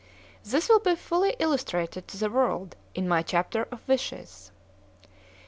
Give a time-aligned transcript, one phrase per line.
[0.43, 4.51] This will be fully illustrated to the world in my chapter of wishes.—
[5.03, 5.11] Dr.